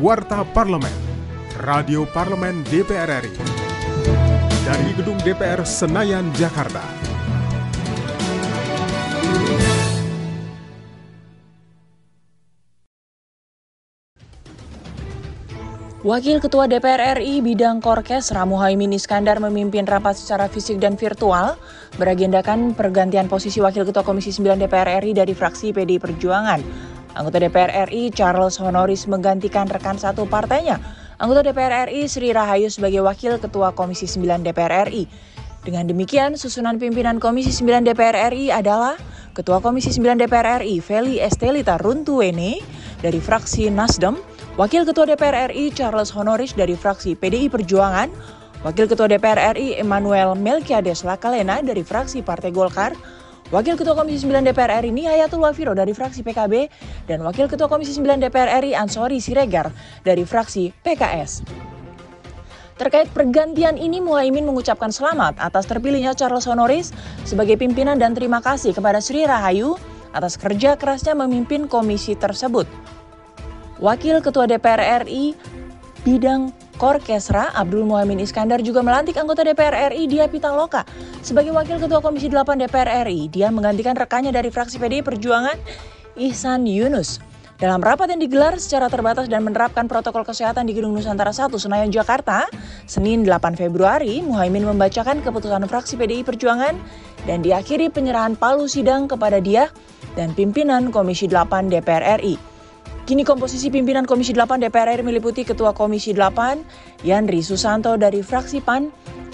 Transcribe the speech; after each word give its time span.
Warta 0.00 0.48
Parlemen, 0.48 0.96
Radio 1.60 2.08
Parlemen 2.08 2.64
DPR 2.72 3.20
RI. 3.20 3.36
Dari 4.64 4.96
Gedung 4.96 5.20
DPR 5.20 5.60
Senayan, 5.68 6.32
Jakarta. 6.40 6.80
Wakil 16.00 16.40
Ketua 16.40 16.64
DPR 16.64 17.20
RI 17.20 17.44
bidang 17.44 17.84
Korkes 17.84 18.32
Ramuhaimin 18.32 18.96
Iskandar 18.96 19.36
memimpin 19.36 19.84
rapat 19.84 20.16
secara 20.16 20.48
fisik 20.48 20.80
dan 20.80 20.96
virtual 20.96 21.60
beragendakan 22.00 22.72
pergantian 22.72 23.28
posisi 23.28 23.60
Wakil 23.60 23.84
Ketua 23.84 24.00
Komisi 24.00 24.32
9 24.32 24.64
DPR 24.64 25.04
RI 25.04 25.12
dari 25.12 25.36
fraksi 25.36 25.76
PDI 25.76 26.00
Perjuangan. 26.00 26.89
Anggota 27.18 27.42
DPR 27.42 27.90
RI 27.90 28.14
Charles 28.14 28.62
Honoris 28.62 29.10
menggantikan 29.10 29.66
rekan 29.66 29.98
satu 29.98 30.30
partainya, 30.30 30.78
anggota 31.18 31.42
DPR 31.42 31.90
RI 31.90 32.06
Sri 32.06 32.30
Rahayu 32.30 32.70
sebagai 32.70 33.02
Wakil 33.02 33.42
Ketua 33.42 33.74
Komisi 33.74 34.06
9 34.06 34.46
DPR 34.46 34.86
RI. 34.86 35.10
Dengan 35.66 35.90
demikian, 35.90 36.38
susunan 36.38 36.78
pimpinan 36.78 37.18
Komisi 37.18 37.50
9 37.50 37.82
DPR 37.82 38.30
RI 38.30 38.54
adalah 38.54 38.94
Ketua 39.34 39.58
Komisi 39.58 39.90
9 39.90 40.22
DPR 40.22 40.62
RI 40.62 40.78
Feli 40.78 41.18
Estelita 41.18 41.76
Runtuwene 41.82 42.62
dari 43.02 43.18
fraksi 43.18 43.68
Nasdem, 43.74 44.14
Wakil 44.54 44.86
Ketua 44.86 45.10
DPR 45.10 45.50
RI 45.50 45.74
Charles 45.74 46.14
Honoris 46.14 46.54
dari 46.54 46.78
fraksi 46.78 47.18
PDI 47.18 47.50
Perjuangan, 47.50 48.06
Wakil 48.62 48.86
Ketua 48.86 49.10
DPR 49.10 49.58
RI 49.58 49.82
Emmanuel 49.82 50.38
Melkiades 50.38 51.02
Lakalena 51.02 51.58
dari 51.58 51.82
fraksi 51.82 52.22
Partai 52.22 52.54
Golkar, 52.54 52.94
Wakil 53.50 53.74
Ketua 53.74 53.98
Komisi 53.98 54.30
9 54.30 54.46
DPR 54.46 54.78
RI 54.78 54.94
Nihayatul 54.94 55.42
Wafiro 55.42 55.74
dari 55.74 55.90
fraksi 55.90 56.22
PKB, 56.22 56.70
dan 57.10 57.18
Wakil 57.26 57.50
Ketua 57.50 57.66
Komisi 57.66 57.90
9 57.98 58.22
DPR 58.22 58.62
RI 58.62 58.78
Ansori 58.78 59.18
Siregar 59.18 59.74
dari 60.06 60.22
fraksi 60.22 60.70
PKS. 60.70 61.42
Terkait 62.78 63.10
pergantian 63.10 63.74
ini, 63.74 63.98
Muhaimin 63.98 64.46
mengucapkan 64.46 64.94
selamat 64.94 65.42
atas 65.42 65.66
terpilihnya 65.66 66.14
Charles 66.14 66.46
Honoris 66.46 66.94
sebagai 67.26 67.58
pimpinan 67.58 67.98
dan 67.98 68.14
terima 68.14 68.38
kasih 68.38 68.70
kepada 68.70 69.02
Sri 69.02 69.26
Rahayu 69.26 69.74
atas 70.14 70.38
kerja 70.38 70.78
kerasnya 70.78 71.18
memimpin 71.18 71.66
komisi 71.66 72.14
tersebut. 72.14 72.70
Wakil 73.82 74.22
Ketua 74.22 74.46
DPR 74.46 75.02
RI 75.02 75.34
bidang 76.06 76.54
Korkesra 76.80 77.52
Abdul 77.52 77.84
Muhammad 77.84 78.24
Iskandar 78.24 78.64
juga 78.64 78.80
melantik 78.80 79.12
anggota 79.20 79.44
DPR 79.44 79.92
RI 79.92 80.08
Dia 80.08 80.32
Pitaloka 80.32 80.88
sebagai 81.20 81.52
Wakil 81.52 81.76
Ketua 81.76 82.00
Komisi 82.00 82.32
8 82.32 82.56
DPR 82.56 83.04
RI. 83.04 83.28
Dia 83.28 83.52
menggantikan 83.52 83.92
rekannya 83.92 84.32
dari 84.32 84.48
fraksi 84.48 84.80
PDI 84.80 85.04
Perjuangan 85.04 85.60
Ihsan 86.16 86.64
Yunus. 86.64 87.20
Dalam 87.60 87.84
rapat 87.84 88.16
yang 88.16 88.24
digelar 88.24 88.56
secara 88.56 88.88
terbatas 88.88 89.28
dan 89.28 89.44
menerapkan 89.44 89.84
protokol 89.84 90.24
kesehatan 90.24 90.64
di 90.64 90.72
Gedung 90.72 90.96
Nusantara 90.96 91.28
1 91.28 91.52
Senayan 91.60 91.92
Jakarta, 91.92 92.48
Senin 92.88 93.28
8 93.28 93.60
Februari, 93.60 94.24
Muhaimin 94.24 94.64
membacakan 94.64 95.20
keputusan 95.20 95.68
fraksi 95.68 96.00
PDI 96.00 96.24
Perjuangan 96.24 96.80
dan 97.28 97.44
diakhiri 97.44 97.92
penyerahan 97.92 98.40
palu 98.40 98.64
sidang 98.64 99.04
kepada 99.04 99.36
dia 99.44 99.68
dan 100.16 100.32
pimpinan 100.32 100.88
Komisi 100.88 101.28
8 101.28 101.68
DPR 101.68 102.16
RI. 102.24 102.49
Kini 103.10 103.26
komposisi 103.26 103.74
pimpinan 103.74 104.06
Komisi 104.06 104.30
8 104.30 104.62
DPR 104.62 104.94
RI 104.94 105.02
meliputi 105.02 105.42
Ketua 105.42 105.74
Komisi 105.74 106.14
8 106.14 107.02
Yandri 107.02 107.42
Susanto 107.42 107.98
dari 107.98 108.22
fraksi 108.22 108.62
PAN 108.62 108.86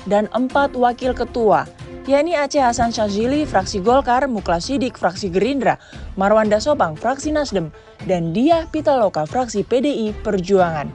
dan 0.08 0.32
empat 0.32 0.72
wakil 0.72 1.12
ketua, 1.12 1.68
yakni 2.08 2.32
Aceh 2.32 2.56
Hasan 2.56 2.88
Syazili, 2.88 3.44
fraksi 3.44 3.84
Golkar, 3.84 4.32
Muklas 4.32 4.72
Sidik, 4.72 4.96
fraksi 4.96 5.28
Gerindra, 5.28 5.76
Marwan 6.16 6.48
Dasobang, 6.48 6.96
fraksi 6.96 7.36
Nasdem, 7.36 7.68
dan 8.08 8.32
Dia 8.32 8.64
Pitaloka, 8.72 9.28
fraksi 9.28 9.60
PDI 9.60 10.16
Perjuangan. 10.24 10.88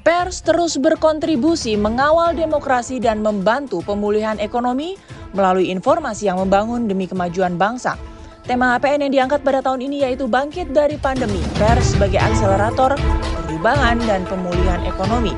Pers 0.00 0.40
terus 0.40 0.80
berkontribusi 0.80 1.76
mengawal 1.76 2.32
demokrasi 2.32 2.96
dan 3.04 3.20
membantu 3.20 3.84
pemulihan 3.84 4.40
ekonomi 4.40 4.96
melalui 5.36 5.68
informasi 5.68 6.24
yang 6.32 6.40
membangun 6.40 6.88
demi 6.88 7.04
kemajuan 7.04 7.60
bangsa. 7.60 8.00
Tema 8.48 8.76
HPN 8.76 9.04
yang 9.04 9.12
diangkat 9.12 9.44
pada 9.44 9.60
tahun 9.60 9.84
ini 9.84 10.08
yaitu 10.08 10.24
bangkit 10.24 10.72
dari 10.72 10.96
pandemi, 10.96 11.40
pers 11.60 11.92
sebagai 11.92 12.16
akselerator 12.16 12.96
perubahan 13.44 14.00
dan 14.08 14.24
pemulihan 14.24 14.80
ekonomi. 14.88 15.36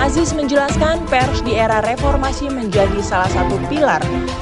Aziz 0.00 0.32
menjelaskan 0.34 1.04
pers 1.06 1.44
di 1.46 1.54
era 1.54 1.78
reformasi 1.84 2.48
menjadi 2.50 2.98
salah 3.04 3.28
satu 3.30 3.54
pilar 3.68 4.00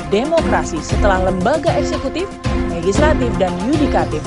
demokrasi 0.08 0.78
setelah 0.80 1.28
lembaga 1.28 1.68
eksekutif, 1.74 2.30
legislatif, 2.72 3.28
dan 3.36 3.52
yudikatif. 3.68 4.22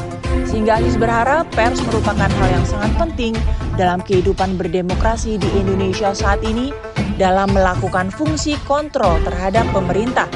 Sehingga 0.46 0.78
Aziz 0.78 1.00
berharap 1.00 1.50
pers 1.56 1.80
merupakan 1.82 2.28
hal 2.28 2.50
yang 2.52 2.66
sangat 2.68 2.92
penting 3.00 3.34
dalam 3.80 4.04
kehidupan 4.04 4.60
berdemokrasi 4.62 5.40
di 5.40 5.50
Indonesia 5.58 6.14
saat 6.14 6.44
ini 6.46 6.70
dalam 7.16 7.50
melakukan 7.56 8.14
fungsi 8.14 8.60
kontrol 8.70 9.18
terhadap 9.26 9.66
pemerintah. 9.74 10.28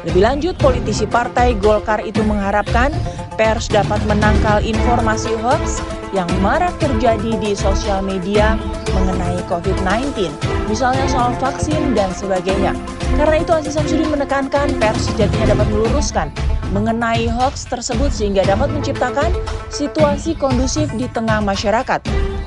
Lebih 0.00 0.22
lanjut, 0.24 0.54
politisi 0.56 1.04
partai 1.04 1.52
Golkar 1.60 2.00
itu 2.00 2.24
mengharapkan 2.24 2.88
pers 3.36 3.68
dapat 3.68 4.00
menangkal 4.08 4.64
informasi 4.64 5.36
hoax 5.44 5.84
yang 6.16 6.26
marak 6.40 6.72
terjadi 6.80 7.36
di 7.36 7.52
sosial 7.52 8.00
media 8.00 8.56
mengenai 8.96 9.38
COVID-19, 9.46 10.32
misalnya 10.72 11.04
soal 11.06 11.36
vaksin 11.36 11.92
dan 11.92 12.10
sebagainya. 12.16 12.72
Karena 13.20 13.44
itu 13.44 13.52
Aziz 13.52 13.76
Samsudin 13.76 14.08
menekankan 14.08 14.72
pers 14.80 15.12
sejatinya 15.12 15.52
dapat 15.52 15.66
meluruskan 15.68 16.28
mengenai 16.72 17.28
hoax 17.28 17.66
tersebut 17.68 18.08
sehingga 18.14 18.46
dapat 18.46 18.70
menciptakan 18.72 19.34
situasi 19.68 20.38
kondusif 20.38 20.88
di 20.96 21.10
tengah 21.12 21.42
masyarakat, 21.44 22.00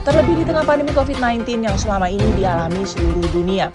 terlebih 0.08 0.42
di 0.42 0.44
tengah 0.48 0.66
pandemi 0.66 0.92
COVID-19 0.96 1.70
yang 1.70 1.78
selama 1.78 2.10
ini 2.10 2.26
dialami 2.34 2.82
seluruh 2.82 3.28
dunia. 3.30 3.70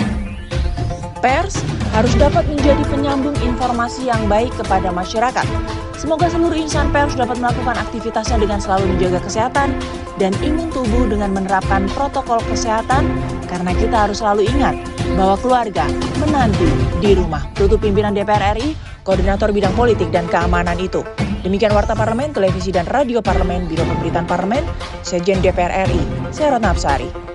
Pers 1.18 1.58
harus 1.94 2.14
dapat 2.14 2.46
menjadi 2.46 2.82
penyambung 2.86 3.34
informasi 3.42 4.06
yang 4.06 4.30
baik 4.30 4.54
kepada 4.54 4.94
masyarakat. 4.94 5.46
Semoga 5.98 6.30
seluruh 6.30 6.54
insan 6.54 6.94
pers 6.94 7.18
dapat 7.18 7.42
melakukan 7.42 7.74
aktivitasnya 7.74 8.38
dengan 8.38 8.62
selalu 8.62 8.94
menjaga 8.94 9.18
kesehatan 9.18 9.74
dan 10.22 10.30
imun 10.46 10.70
tubuh 10.70 11.10
dengan 11.10 11.34
menerapkan 11.34 11.90
protokol 11.90 12.38
kesehatan 12.46 13.02
karena 13.50 13.74
kita 13.74 14.06
harus 14.06 14.22
selalu 14.22 14.46
ingat 14.46 14.78
bahwa 15.18 15.34
keluarga 15.42 15.90
menanti 16.22 16.70
di 17.02 17.18
rumah. 17.18 17.42
Tutup 17.58 17.82
pimpinan 17.82 18.14
DPR 18.14 18.54
RI, 18.54 18.78
Koordinator 19.02 19.50
Bidang 19.50 19.74
Politik 19.74 20.14
dan 20.14 20.30
Keamanan 20.30 20.78
itu. 20.78 21.02
Demikian 21.42 21.74
Warta 21.74 21.98
Parlemen, 21.98 22.30
Televisi 22.30 22.70
dan 22.70 22.86
Radio 22.86 23.18
Parlemen, 23.18 23.66
Biro 23.66 23.82
Pemberitaan 23.82 24.26
Parlemen, 24.26 24.62
Sejen 25.02 25.42
DPR 25.42 25.86
RI, 25.86 26.30
saya 26.30 26.54
Ratna 26.54 26.70
Apsari. 26.70 27.27